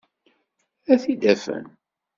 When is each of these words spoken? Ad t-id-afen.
Ad 0.91 0.99
t-id-afen. 1.03 1.65